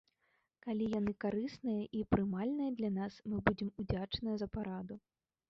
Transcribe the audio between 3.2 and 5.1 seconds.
мы будзем удзячныя за параду.